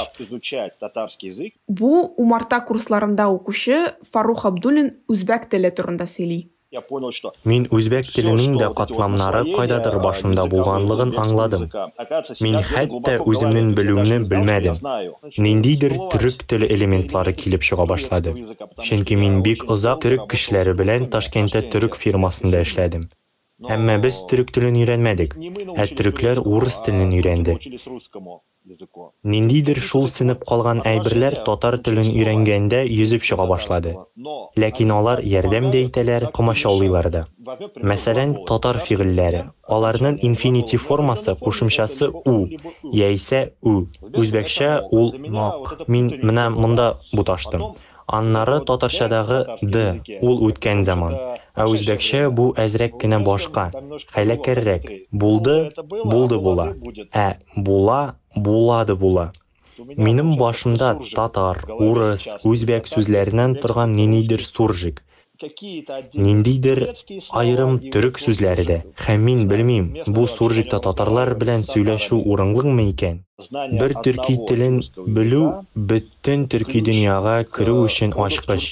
[1.67, 3.77] бу умарта курсларында укучы
[4.13, 6.39] фарух абдуллин үзбәк теле турында сөйли.
[7.51, 11.65] Мин үзбәк теленең дә катламнары кайдадыр башымда булганлыгын аңладым.
[12.45, 14.79] Мин хәтта үземнең белүемне белмәдем.
[15.47, 18.35] Ниндидер төрек теле элементлары килеп чыга башлады.
[18.87, 23.09] Чөнки мин бик озак төрек кешеләре белән Ташкентта төрек фирмасында эшләдем.
[23.74, 25.38] Әмма без төрек телен өйрәнмәдек,
[25.80, 27.56] ә төрекләр урыс телен өйрәнде.
[29.32, 33.94] Ниндидер шул сынып калган әйберләр татар телен өйрәнгәндә йөзеп чыга башлады.
[34.62, 37.24] Ләкин алар ярдәм дә итәләр, комачаулыйлар да.
[37.92, 39.44] Мәсәлән, татар фигыльләре.
[39.78, 42.36] Аларның инфинитив формасы кушымчасы у
[42.92, 43.86] яисә у.
[44.12, 45.86] Үзбәкчә ул мак.
[45.86, 47.70] Мин менә монда буташтым.
[48.07, 51.17] Аннары татарчадагы д ул үткән заман.
[51.55, 53.69] Ә үзбәкчә бу әзрәк кенә башка,
[54.15, 54.89] хәйләкәррәк.
[55.11, 56.71] Булды, булды була.
[57.11, 58.01] Ә була,
[58.35, 59.31] булады була.
[59.97, 65.01] Минем башымда татар, урыс, үзбәк сүзләреннән торган ниндидер суржик.
[65.41, 66.79] Ниндидер
[67.41, 68.77] айрым төрек сүзләре дә.
[69.05, 73.17] Һәм мин белмим, бу суржикта татарлар белән сөйләшү урынлымы икән?
[73.81, 74.77] Бер төрки телен
[75.17, 75.41] белү
[75.91, 78.69] бөтен төрки дөньяга керү өчен ачкыч.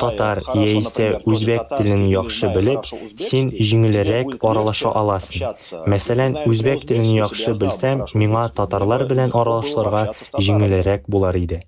[0.00, 2.88] Татар яисә үзбәк телен яхшы белеп,
[3.28, 5.48] син җиңелрәк аралаша аласың.
[5.94, 10.06] Мәсәлән, үзбәк телен яхшы белсәм, миңа татарлар белән аралашырга
[10.38, 11.66] җиңелрәк булар иде.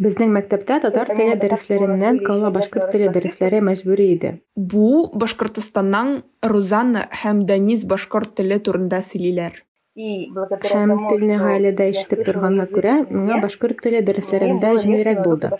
[0.00, 4.30] Безнең мәктәптә татар теле дәресләреннән кала башкорт теле дәресләре мәҗбүри иде.
[4.56, 9.58] Бу Башкортостаннан Рузанна һәм Данис башкорт теле турында сөйлиләр.
[10.70, 15.52] Һәм телне гаиләдә ишетеп торганга күрә, миңа башкорт теле дәресләрендә җиңелрәк булды.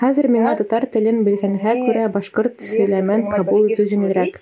[0.00, 4.40] Хәзер миңа татар телен белгәнгә күрә башкорт сөйләмен кабул итү җиңелрәк.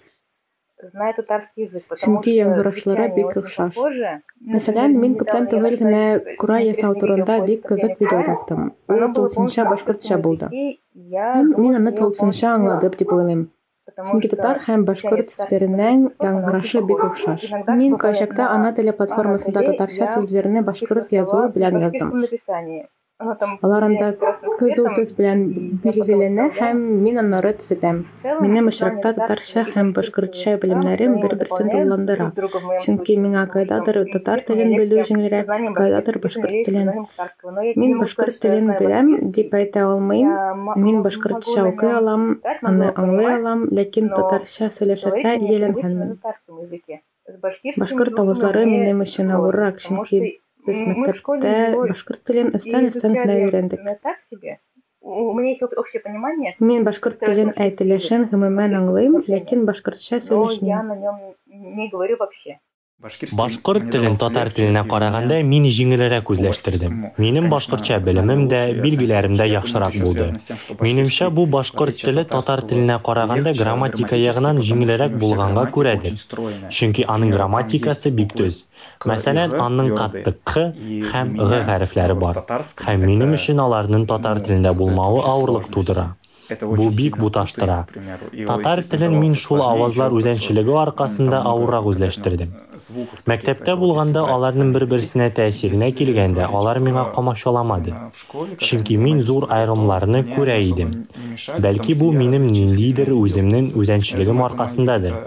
[0.77, 3.79] Чөнки яңгырашлары бик охшаш.
[4.55, 6.03] Мәсәлән, мин күптән түгел генә
[6.43, 8.73] кура ясау турында бик кызык видео таптым.
[8.93, 10.51] Ул тулысынча башкортча булды.
[10.53, 13.47] Мин аны тулысынча аңладым дип уйлыйм.
[13.97, 17.49] Чөнки татар һәм башкорт сүзләренең яңгырашы бик охшаш.
[17.81, 22.12] Мин кайчакта ана теле платформасында татарча сүзләрне башкорт язуы белән яздым.
[23.18, 24.11] Алар анда
[24.59, 25.44] кызыл төс белән
[25.81, 28.02] билгеләнә һәм мин аннары төзәтәм.
[28.42, 32.26] Минем очракта татарча һәм башкортча белемнәрем бер-берсен тулыландыра.
[32.85, 35.48] Чөнки миңа кайдадыр татар телен белү җиңелрәк,
[35.81, 36.92] кайдадыр башкорт телен.
[37.81, 40.37] Мин башкорт телен беләм дип әйтә алмыйм.
[40.76, 46.18] Мин башкортча укый алам, аны аңлый алам, ләкин татарча сөйләшергә ияләнгәнмен.
[47.81, 51.52] Башкорт авызлары минем өчен авыррак, чөнки Без мәктәптә
[51.88, 53.81] башкорт телен өстән-өстән генә өйрәндек.
[56.70, 60.72] Мин башкорт телен әйтелешен гомумән аңлыйм, ләкин башкортча сөйләшмим.
[63.34, 67.00] Башкорт телен татар теленә караганда мин җиңелрәк үзләштердем.
[67.17, 70.28] Минем башкортча белемем дә, билгеләрем дә яхшырак булды.
[70.78, 76.13] Минемчә, бу башкорт теле татар теленә караганда грамматика ягыннан җиңелрәк булганга күрәдер.
[76.70, 78.67] Чөнки аның грамматикасы бик төз.
[79.10, 80.70] Мәсәлән, аның катты к
[81.15, 82.44] һәм г хәрефләре бар.
[82.86, 86.12] Һәм минем өчен аларның татар телендә булмавы авырлык тудыра.
[86.60, 87.86] Бу бик буташтыра.
[88.48, 92.52] Татар телен мин шул авазлар үзәнчелеге аркасында авыррак үзләштердем.
[93.30, 97.94] Мәктәптә булганда аларның бер-берсенә тәэсиренә килгәндә, алар миңа камачаламады.
[98.60, 100.96] Чөнки мин зур аерымларны күрә идем.
[101.65, 105.20] Бәлки бу минем ниндидер үземнең үзәнчелегем аркасындадыр.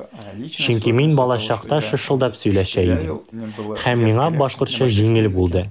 [0.51, 3.23] Чөнки мин балачакта шышылдап сөйләшә идем.
[3.85, 5.69] Һәм миңа башкортча җиңел булды.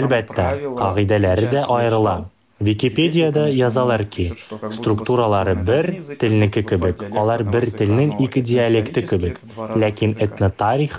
[0.00, 0.50] Әлбәттә,
[0.82, 2.18] кагыйдәләре дә аерыла.
[2.60, 4.26] Википедияда язалар ки,
[4.70, 5.86] структуралары бер
[6.20, 10.98] телнеке кебек, алар бер телнең ике диалекты кебек, ләкин этнотарих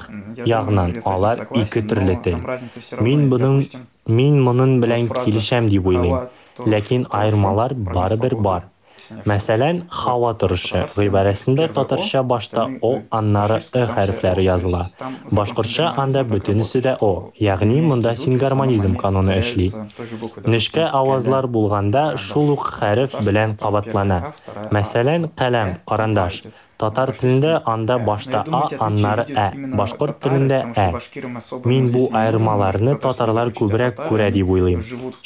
[0.51, 2.41] ягыннан алар ике төрле тел.
[2.99, 3.61] Мин буның
[4.07, 6.31] мин моның белән килешәм дип уйлыйм,
[6.65, 8.65] ләкин аермалар барыбер бар.
[9.30, 14.82] Мәсәлән һава торышы гыйбарәсендә татарча башта о аннары ы хәрефләре языла
[15.38, 19.70] башкортча анда бөтенесе дә о ягъни монда сингармонизм кануны эшли
[20.44, 24.22] нечкә авазлар булганда шул ук хәреф белән кабатлана
[24.78, 26.42] мәсәлән каләм карандаш
[26.81, 29.45] татар телендә анда башта а аннары ә
[29.77, 30.87] башкорт телендә ә
[31.69, 34.81] мин бу аермаларны татарлар күбрәк күрә дип уйлыйм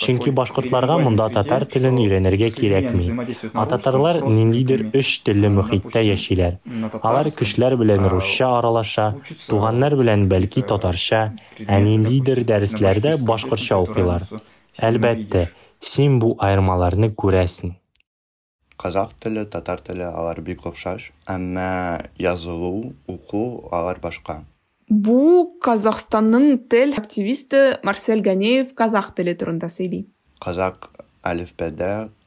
[0.05, 3.07] чөнки башкортларга монда татар телен өйрәнергә кирәкми
[3.53, 6.59] ә татарлар ниндидер өч телле мөхиттә яшиләр
[7.01, 9.07] алар кешеләр белән русча аралаша
[9.47, 11.23] туганнар белән бәлки татарча
[11.63, 14.27] ә ниндидер дәресләрдә башкортча укыйлар
[14.91, 15.47] әлбәттә
[15.93, 17.75] син бу аермаларны күрәсең
[18.80, 24.40] Қазақ тілі татар тілі алар бик ұқсас әмма язылу оқу алар башка.
[24.88, 30.06] Бу казакстанның тел активисты марсель ганеев казак теле турында сөйли.
[30.40, 30.88] Қазақ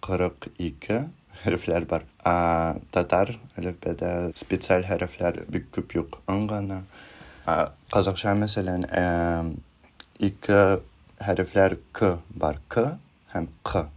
[0.03, 1.09] кырык ике
[1.43, 2.05] хәрефләр бар.
[2.23, 6.19] А татар әлифбеде специаль хәрефләр бик күп юк.
[6.29, 6.83] Ын гына
[7.91, 8.85] казакча мәсәлән
[10.19, 10.61] ике
[11.19, 12.61] хәрефләр к бар.
[12.69, 12.99] К
[13.33, 13.87] һәм қ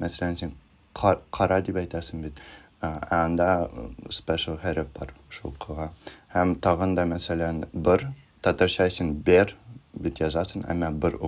[0.00, 0.59] мәсәлән син
[0.94, 2.40] кара дип әйтәсең бит
[2.82, 3.68] анда
[4.08, 5.90] special хәреф бар шул кыга
[6.34, 8.06] һәм тагын да мәсәлән бер
[8.42, 9.56] татарча син бер
[9.94, 11.18] бит язасың әмма бер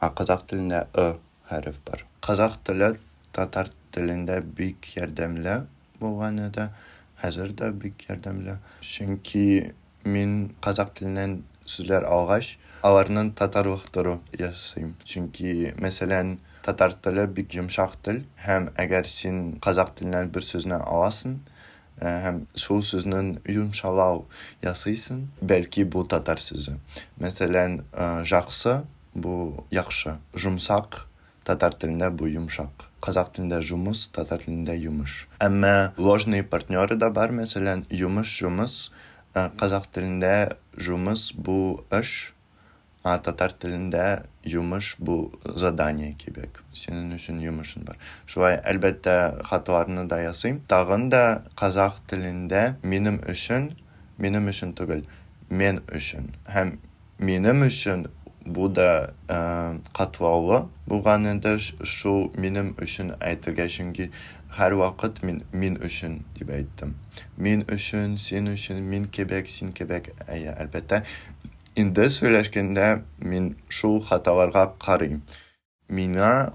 [0.00, 1.18] а казак телендә ы
[1.50, 2.94] хәреф бар казак теле
[3.32, 5.66] татар телендә бик ярдәмле
[6.00, 6.70] булган иде
[7.22, 9.72] хәзер дә бик ярдәмле чөнки
[10.04, 18.22] мин казак теленнән сүзләр алгач аларны татарлыктыру ясыйм чөнки мәсәлән татар теле бик йомшак тел
[18.46, 21.40] һәм әгәр син казак теленнән бер сүзне аласың
[22.00, 24.24] һәм шул сүзнең йомшалау
[24.64, 26.78] ясыйсың бәлки бу татар сүзе
[27.20, 27.82] мәсәлән
[28.24, 28.80] жаксы
[29.14, 30.18] бу яхшы.
[30.34, 31.04] Жұмсақ
[31.44, 35.26] татар телендә бу йомшак казак телендә жұмыс татар телендә йомыш.
[35.40, 37.32] Әмма ложный партнеры да бар.
[37.32, 38.90] Мәсәлән йомыш жұмыс
[39.34, 42.34] казак телендә жұмыс бу эш.
[43.02, 46.62] А татар телендә йомыш бу задание кебек.
[46.72, 47.96] Синең өчен йомышың бар.
[48.26, 50.60] Шулай әлбәттә хаталарны да ясыйм.
[50.68, 53.72] Тагын да казак телендә минем өчен
[54.18, 55.06] минем өчен түгел
[55.50, 56.76] мен өчен һәм
[57.18, 58.06] минем өчен
[58.44, 59.14] бу да
[59.96, 64.10] катлаулы булган инде шул минем өчен әйтергә чөнки
[64.56, 66.94] һәр вакыт мин мин өчен дип әйттем.
[67.36, 71.04] Мин өчен син өчен мин кебек син кебек әйе әлбәттә.
[71.76, 74.66] Инде сөйләшкәндә мин шул хаталарга
[75.90, 76.52] миңа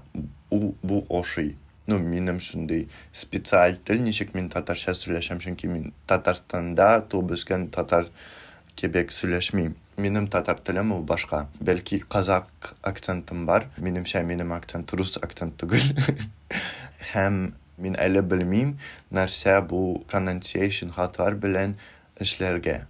[0.50, 1.56] ул бу ошый.
[1.86, 8.08] Ну минем шундый специаль тел ничек мин татарча сөйләшәм чөнки мин татарстанда туып үскән татар
[8.74, 9.76] кебек сөйләшмим.
[9.96, 13.68] Минем татар телем ул башка бәлки казак акцентым бар.
[13.78, 15.86] Минемчә минем акцент рус акцент түгел.
[17.12, 18.76] Һәм мин әле белмим
[19.12, 20.92] нәрсә бу pronunciation
[21.40, 21.76] белән
[22.18, 22.86] эшләргә.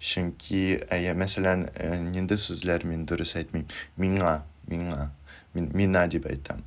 [0.00, 1.66] Чөнки әйе мәсәлән
[2.12, 5.10] нинди сүзләр мин дөрес әйтмим миңа миңа
[5.54, 6.62] мин мина дип әйтәм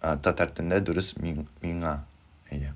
[0.00, 1.94] татар телендә дөрес миңа
[2.50, 2.74] әйе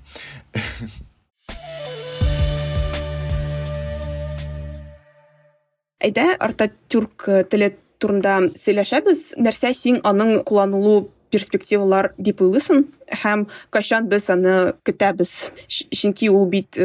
[6.07, 9.33] әйдә артатюрк теле турында сөйләшәбез.
[9.41, 12.85] Нәрсә син аның кулланылу перспективалар дип уйлыйсың?
[13.23, 15.51] Һәм кайчан без аны көтәбез?
[15.67, 16.77] Чөнки ул бит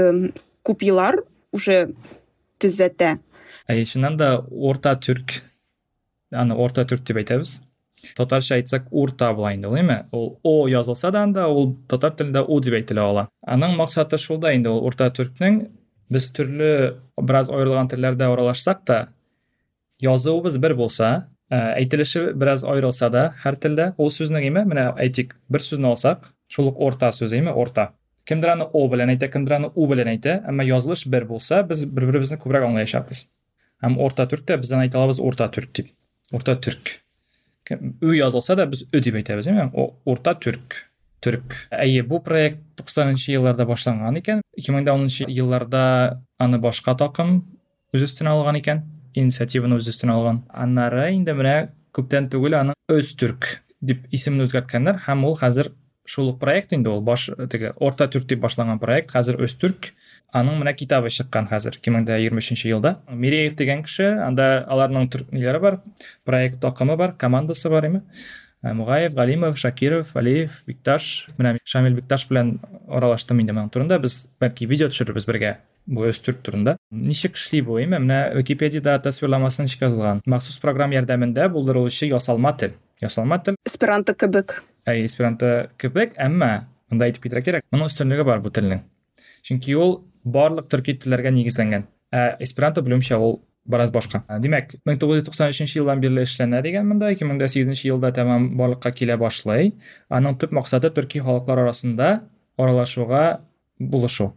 [0.66, 1.20] күп еллар
[1.52, 1.92] уже
[2.62, 3.16] түзәтә
[3.68, 5.40] әй чыннан да орта түрк
[6.32, 7.60] аны орта түрк деп айтабыз.
[8.16, 12.40] Татарша айтсак урта була инде ул эми ул о жазылса да анда ул татар тилинде
[12.42, 13.28] у деп айтыла ала.
[13.46, 15.60] Аның максаты шулда инде ул урта түрктүн
[16.10, 19.06] биз түрлүү бир аз айрылган тилдерде аралашсак да
[20.02, 25.36] жазуубуз бир болса әйтелеше бир аз айрылса да һәр телдә ул сүзнең эми менә әйтик
[25.48, 27.92] бер сүзне алсак шул ук орта сүз эми орта.
[28.27, 31.85] кимдир аны о белән әйтә кимдир аны у белән әйтә әмма язылыш бер булса без
[31.85, 33.23] бер беребезне күбрәк аңлаячакбыз
[33.83, 35.93] һәм орта төрктә без аны әйтә алабыз орта төрк дип
[36.33, 36.97] орта төрк
[38.01, 39.69] ü язылса да без ө дип әйтәбез эми
[40.05, 40.81] орта төрк
[41.23, 46.95] түрк әйе бу проект туксанынчы елларда башланган икән ике мең дә онынчы елларда аны башка
[46.99, 47.39] такым
[47.95, 48.83] үз өстенә алган икән
[49.17, 51.55] инициативаны үз өстенә алган аннары инде менә
[51.97, 53.49] күптән түгел аны өз түрк
[53.81, 55.71] дип исемен үзгәрткәннәр һәм ул хәзер
[56.11, 59.91] шул ук проект инде ул баш теге орта түрк дип башланган проект хәзер өз түрк
[60.33, 64.65] аның менә китабы чыккан хәзер ике мең дә егерме өченче елда миреев деген кеше анда
[64.67, 65.79] аларның ниләре бар
[66.25, 68.01] проект такымы бар командасы бар эми
[68.63, 74.65] мугаев галимов шакиров алиев бикташ менә шамил бикташ белән аралаштым инде моның турында без бәлки
[74.65, 79.85] видео төшерербез бергә бу өз түрк турында ничек эшли бу эми менә википедияда тасвирламасы ничек
[79.87, 87.08] язылган махсус программа ярдәмендә булдырылучы ясалма тел ясалма тел эсперанто кебек Эсперанто кебек әмма анда
[87.08, 88.82] әйтеп китәргә кирәк моның өстенлеге бар бу телнең
[89.46, 96.00] чөнки ул барлык төрки телләргә нигезләнгән ә эсперанто белүемчә ул бераз башка туксан өченче елдан
[96.02, 99.72] бирле эшләнә дигән монда ике мең дә сигезенче елда тәмам барлыкка килә башлый
[100.10, 102.22] аның төп максаты төрки халыклар арасында
[102.58, 103.40] аралашуга
[103.78, 104.32] булышу.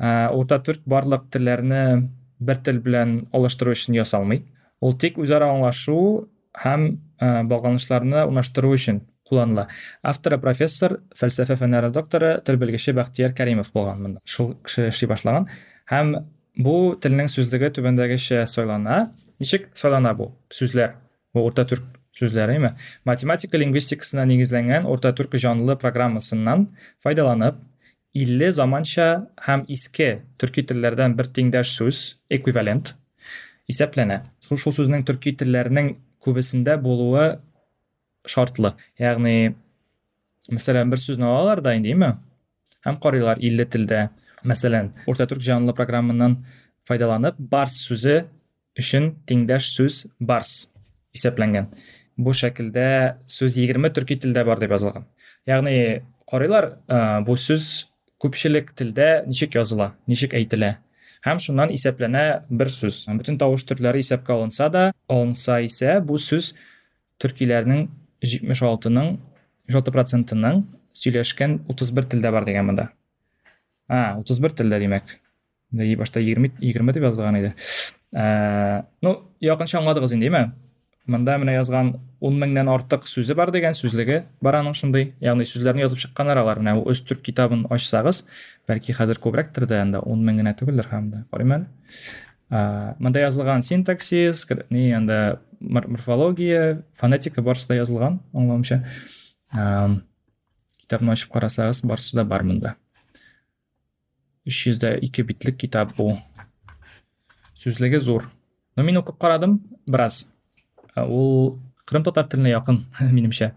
[0.00, 2.08] Урта төрк барлык телләрне
[2.40, 4.44] бер тел белән алыштыру өчен ясалмый
[4.80, 6.28] ул тик үзара аңлашу
[6.64, 6.88] һәм
[7.20, 9.68] багланышларны урнаштыру өчен кулланыла
[10.02, 15.48] авторы профессор фәлсәфә фәннәре докторы тел белгече бәхтияр кәримов булган монда шул кеше эшли башлаган.
[15.90, 16.14] Һәм
[16.58, 19.12] бу телнең сүзлеге түбәндәгечә сайлана.
[19.40, 20.32] Ничек сайлана бу?
[20.52, 20.96] Сүзләр.
[21.34, 22.74] Бу урта түрк сүзләре име
[23.08, 26.68] математика лингвистикасына нигезләнгән урта түрк жанлы программасыннан
[27.02, 27.58] файдаланып
[28.14, 29.08] илле заманча
[29.46, 32.94] һәм иске төрки телләрдән бер тиңдәш сүз эквивалент
[33.70, 34.20] исәпләнә.
[34.44, 37.26] Шул шул сүзнең төрки телләренең күбесендә булуы
[38.26, 39.54] шартлы ягъни
[40.52, 42.14] мәсәлән бер сүзне алалар да инде име
[42.86, 44.08] һәм карыйлар илле телдә
[44.44, 46.38] мәсәлән урта түрк жанлы программаннан
[46.88, 48.24] файдаланып барс сүзе
[48.80, 50.68] өчен тиңдәш сүз барс
[51.16, 51.70] исәпләнгән
[52.16, 52.88] бу шәкелдә
[53.36, 55.06] сүз егерме төрки телдә бар дип язылган
[55.48, 56.70] ягъни карыйлар
[57.26, 57.86] бу сүз
[58.22, 60.74] күпчелек телдә ничек языла ничек әйтелә
[61.25, 66.53] һәм шуннан исәпләнә бер сүз бөтен тавыш төрләре исәпкә алынса да алынса исә бу сүз
[67.19, 67.87] төркиләрнең
[68.23, 69.17] җитмеш алтының
[69.69, 70.63] җитмеш алты процентының
[70.95, 72.89] сөйләшкән утыз бер телдә бар дигән монда
[73.89, 75.17] а утыз бер телдә димәк
[75.71, 77.53] башта егерме егерме дип язылган иде
[79.05, 80.49] ну якынча аңладыгыз инде име
[81.06, 85.12] Монда менә язган ун меңнән артык сүзе бар дигән сүзлеге бар аның шундый.
[85.20, 88.22] Ягъни сүзләрне язып чыкканнар алар менә үз түрк китабын ачсагыз
[88.68, 91.24] бәлки хәзер күбрәктер дә анда ун мең генә түгелдер һәм дә.
[91.30, 91.66] Карыйм әле.
[92.98, 98.82] Монда язылган синтаксис ни анда морфология фонетика барысы да язылган аңлавымча
[100.80, 102.76] китапны ачып карасагыз барысы да бар монда
[104.44, 106.14] үч йөз дә ике битлек китап бу.
[107.56, 108.28] Сүзлеге зур.
[108.76, 110.28] Но мин укып карадым бераз.
[111.02, 112.82] Ул кырым татар теленә якын
[113.16, 113.52] минемчә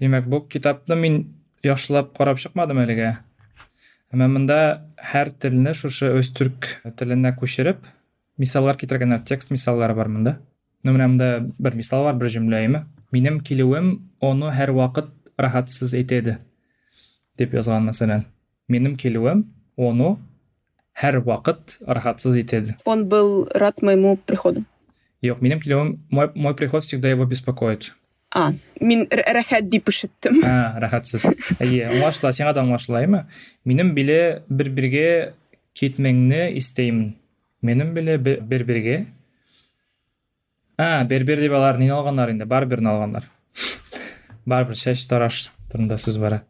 [0.00, 1.22] димәк бу китапны мин
[1.64, 3.16] яхшылап карап чыкмадым әлегә
[4.12, 4.58] әмма монда
[5.12, 7.86] һәр телне шушы түрк теленә күчереп
[8.38, 10.36] мисаллар китергәннәр текст мисаллары бар монда
[10.84, 15.10] ну менә монда бер мисал бар бер җөмлә име минем килүем аны һәр вакыт
[15.40, 16.38] рахатсыз итәде
[17.38, 18.26] дип язган мәсәлән
[18.68, 19.44] минем килүем
[19.76, 20.16] аны
[21.00, 24.64] һәр вакыт рахатсыз итәде он был рад моему приходу
[25.22, 27.94] Юк, минем килүем мой, мой приход всегда его беспокоит.
[28.34, 30.42] А, мин рәхәт дип ишеттем.
[30.44, 31.24] А, рәхәтсез.
[31.58, 32.62] Әйе, аңлашыла, сиңа да
[33.00, 33.24] әйме?
[33.64, 35.32] Минем биле бер-бергә
[35.74, 37.14] китмәңне истәймен.
[37.62, 39.06] Минем биле бер-бергә
[40.76, 42.44] А, бер-бер дип алар ни алганнар инде?
[42.44, 43.30] Барберны алганнар.
[44.44, 46.42] Барбер чәч тараш турында сүз бара.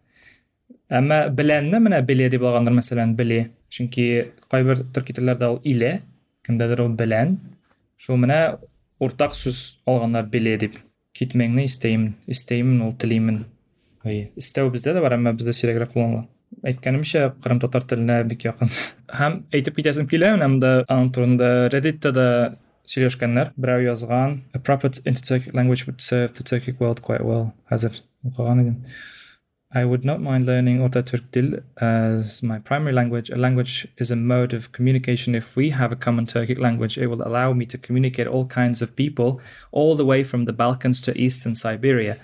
[0.90, 3.52] Әмма беләнне менә биле дип алганнар, мәсәлән, биле.
[3.72, 6.00] Чөнки кайбер төрки телләрдә ул иле,
[6.46, 7.36] кемдәдер ул белән,
[7.98, 8.40] шул менә
[9.02, 10.78] уртак сүз алганнар биле дип
[11.16, 13.44] китмәңне истәймен истәймен ул телимен
[14.06, 16.26] истәү бездә дә бар әмма бездә сирәгрәк кулланыла
[16.70, 18.70] әйткәнемчә кырым татар теленә бик якын
[19.20, 22.28] һәм әйтеп китәсем килә менә монда аның турында redditта да
[22.90, 28.00] сөйләшкәннәр берәү язган a proper interturkic language would serve the turkic world quite well хәзер
[28.24, 28.78] укыган идем
[29.75, 33.29] I would not mind learning Ortaturk Dil as my primary language.
[33.29, 35.33] A language is a mode of communication.
[35.33, 38.81] If we have a common Turkic language, it will allow me to communicate all kinds
[38.81, 39.39] of people
[39.71, 42.17] all the way from the Balkans to eastern Siberia.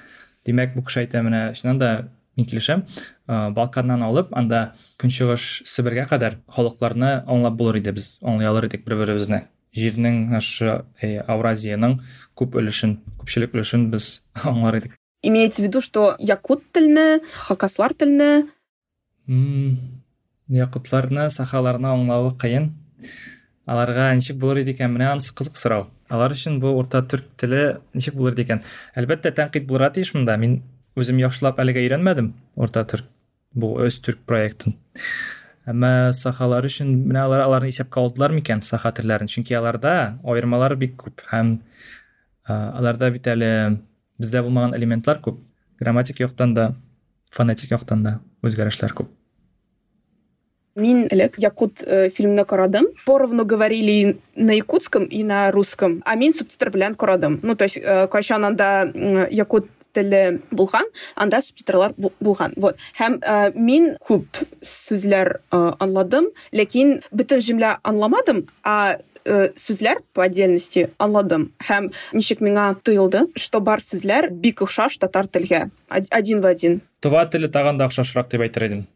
[0.45, 1.89] Demek bu kuşayta менә шуннан да
[2.36, 2.83] мин килешәм.
[3.27, 9.45] Балканнан алып, анда көнчыгыш Сибиргә кадәр халыкларны аңлап булыр иде без, аңлый алыр идек бер-беребезне.
[9.75, 11.99] Җирнең ашы Авразияның
[12.36, 14.99] күп өлешен, күпчелек өлешен без аңлар идек.
[15.22, 18.48] Имеется в виду, что якут телне, хакаслар телне.
[20.48, 22.72] Якутларны, сахаларны аңлавы кыен.
[23.66, 24.90] Аларга ничек булыр иде икән?
[24.92, 25.87] Менә анысы кызык сорау.
[26.11, 28.62] Алар өчен бу урта түрк теле ничек булыр иде икән?
[28.98, 30.37] Әлбәттә, тәнкыйть булырга тиеш монда.
[30.37, 30.58] Мин
[30.98, 33.06] үзем яхшылап әлегә өйрәнмәдем урта түрк
[33.54, 34.75] бу өз түрк проектын.
[35.70, 39.31] Әмма сахалар өчен менә алар аларны исәпкә алдылар микән саха телләрен?
[39.31, 41.60] Чөнки аларда аермалар бик күп һәм
[42.50, 43.52] аларда бит әле
[44.23, 45.42] бездә булмаган элементлар күп
[45.81, 46.70] грамматик яктан да
[47.31, 49.10] фонетик яктан да үзгәрешләр күп
[50.75, 52.87] Мин элек якут э, фильмны карадым.
[53.04, 57.40] Поровну говорили на якутском и на русском, а мин субтитр белән карадым.
[57.42, 62.54] Ну, то есть, э, кайчан анда э, якут теле булган, анда субтитрлар булган.
[62.56, 62.81] Вот.
[62.98, 70.88] Һәм э, мин күп сүзләр э, аңладым, ләкин бөтен җөмлә аңламадым, а сүзләр по отдельности
[71.02, 75.68] аңладым һәм ничек миңа тоелды что бар сүзләр бик охшаш татар телгә.
[75.88, 76.81] Один в один.
[77.00, 78.87] Тува теле тагын да охшашрак дип әйтер идем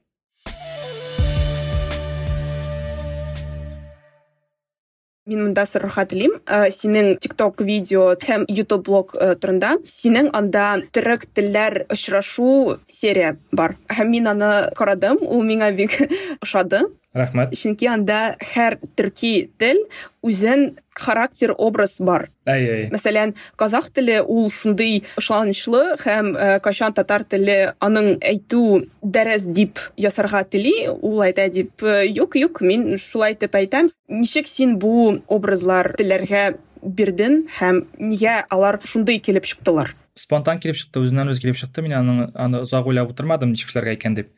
[5.27, 11.81] Мин монда сорарга телим, синең TikTok видео һәм YouTube блог турында синең анда төрек телләр
[11.91, 13.75] очрашу серия бар.
[13.91, 15.99] Һәм мин аны карадым, ул миңа бик
[16.47, 16.85] ошады.
[17.17, 19.81] Рахмәт чөнки анда һәр төрки тел
[20.27, 22.29] үзен характер образ бар.
[22.49, 29.49] Әй мәсәлән казах теле ул шундый ышанычлы һәм ә, кайчан татар теле аның әйтү дәрес
[29.53, 35.19] дип ясарга тели ул әйтә дип юк юк мин шулай итеп әйтәм ничек син бу
[35.29, 36.49] образлар телләргә
[36.87, 39.95] бирдең һәм нигә алар шундый килеп чыктылар?
[40.17, 41.83] Спонтан килеп чыкты үзеннән үзе килеп чыкты.
[41.85, 44.31] Мин аны аны озак уйлап утырмадым ничек эшләргә икән дип.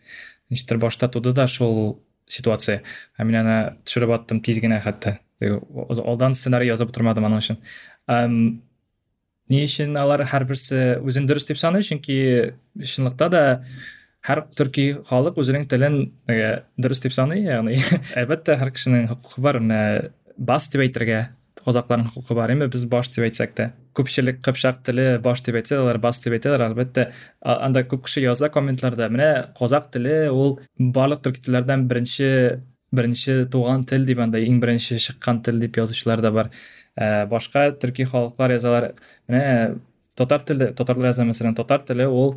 [0.51, 2.83] Ничектер башта туды да шул ситуация.
[3.19, 5.19] Һәм мин аны төшереп аттым тиз генә хәтта.
[5.41, 7.61] Алдан сценарий язып утырмадым аның өчен.
[9.49, 11.83] Ни өчен алар һәрберсе үзен дөрес дип саный?
[11.87, 12.19] Чөнки
[12.85, 13.43] чынлыкта да
[14.29, 15.99] һәр төрки халык үзенең телен
[16.29, 17.79] дөрес дип саный ягъни.
[18.21, 19.61] Әлбәттә һәр кешенең хокукы бар
[20.37, 21.23] бас дип әйтергә
[21.65, 25.81] казакларның хокукы бар эми без баш дип әйтсәк тә күпчелек кыпчак теле баш дип әйтсә
[25.81, 27.09] алар бас дип әйтәләр әлбәттә
[27.55, 32.31] анда күп кеше яза комментларда менә казак теле ул барлык төрки телләрдән беренче
[32.93, 36.51] беренче туган тел дип анда иң беренче чыккан тел дип язучылар да бар
[37.31, 38.93] башка төрки халыклар язалар
[39.29, 39.79] менә
[40.19, 42.35] татар теле татарлар яза мәсәлән татар теле ул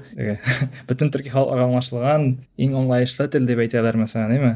[0.90, 2.28] бөтен төрки халыкларга аңлашылган
[2.62, 4.54] иң аңлаешлы тел дип әйтәләр мәсәлән әйме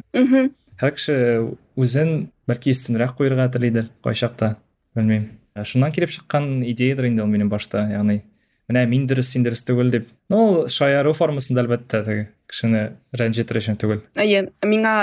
[0.82, 4.56] һәр үзен бәлки өстенрәк куярга телидер кайчакта
[4.96, 5.30] белмим
[5.64, 8.24] шуннан килеп чыккан идеядыр инде ул минем башта ягъни
[8.70, 12.82] менә мин дөрес син дөрес түгел дип ну шаяру формасында әлбәттә теге кешене
[13.18, 14.96] рәнҗетер өчен түгел әйе миңа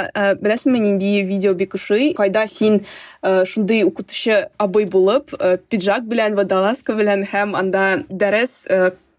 [0.43, 2.81] беләсеңме нинди видео бик ошый кайда син
[3.23, 5.35] шундый укытучы абый булып
[5.71, 8.67] пиджак белән водолазка белән һәм анда дәрес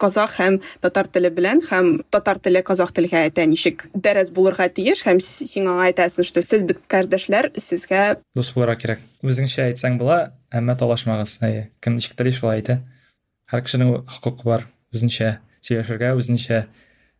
[0.04, 5.06] казах һәм татар теле белән һәм татар теле казах телгә әйтә ничек дәрес булырга тиеш
[5.08, 8.04] һәм син аңа әйтәсең что сез бит кардәшләр сезгә
[8.36, 9.04] дус булырга кирәк.
[9.24, 11.38] Үзеңчә әйтсәң була әмма талашмагыз.
[11.46, 12.80] Әйе кем ничек тели шулай әйтә.
[13.52, 14.68] Һәр кешенең хокукы бар.
[14.94, 16.66] Үзенчә сөйләшергә үзенчә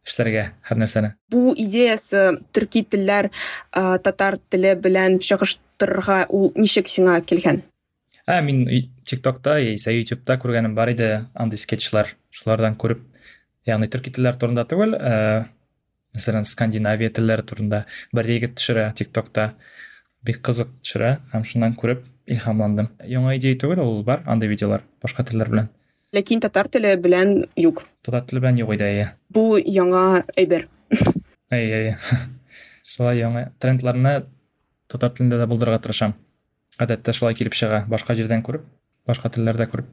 [0.04, 1.14] эшләргә һәр нәрсәне.
[1.32, 3.32] Бу идеясы төрки телләр
[3.74, 7.64] татар теле белән чагыштырырга ул ничек сиңа килгән?
[8.28, 8.64] Ә мин
[9.06, 12.16] тиктокта яисә ютубта күргәнем бар иде андый скетчлар.
[12.32, 13.04] Шулардан күреп
[13.68, 15.46] ягъни төрки телләр турында түгел ә,
[16.16, 19.54] мәсәлән скандинавия телләре турында бер егет төшерә тиктокта.
[20.24, 22.94] Бик кызык төшерә һәм шуннан күреп илһамландым.
[23.04, 25.72] Яңа идея түгел ул бар андый видеолар башка телләр белән.
[26.14, 27.84] Ләкин татар теле белән юк.
[28.06, 29.10] Татар теле белән юк иде әйе.
[29.34, 30.68] Бу яңа әйбер.
[31.52, 31.98] Әйе әйе.
[32.94, 34.22] Шулай яңа трендларны
[34.88, 36.14] татар телендә дә булдырырга тырышам.
[36.80, 38.66] Гадәттә шулай килеп чыга башка җирдән күреп
[39.08, 39.92] башка телләрдә күреп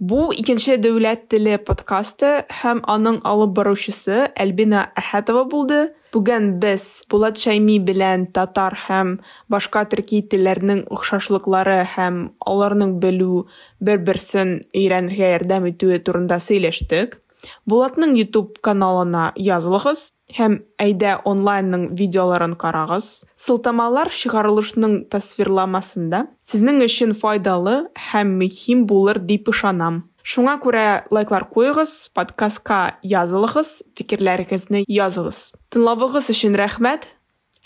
[0.00, 2.28] Бу икенче дәүләт теле подкасты
[2.62, 5.80] һәм аның алып баручысы Әлбина Әхәтова булды.
[6.16, 9.18] Бүген без Булат Шайми белән татар һәм
[9.52, 13.44] башка төрки телләрнең охшашлыклары һәм аларның белү
[13.84, 17.19] бер-берсен өйрәнергә ярдәм итүе турында сөйләштек.
[17.68, 23.22] Булатның YouTube каналына язылыгыз һәм әйдә онлайнның видеоларын карагыз.
[23.38, 27.76] Сылтамалар чыгарылышның тасвирламасында сезнең өчен файдалы
[28.10, 30.04] һәм мөһим булыр дип ышанам.
[30.22, 35.48] Шуңа күрә лайклар куегыз, подкастка язылыгыз, фикерләрегезне языгыз.
[35.72, 37.08] Тыңлавыгыз өчен рәхмәт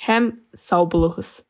[0.06, 1.42] һәм сау булыгыз.